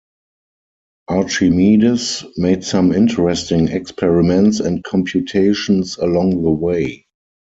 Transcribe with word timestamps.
Archimedes 1.09 2.25
made 2.35 2.63
some 2.63 2.91
interesting 2.91 3.67
experiments 3.67 4.59
and 4.59 4.83
computations 4.83 5.95
along 5.99 6.41
the 6.41 6.49
way. 6.49 7.05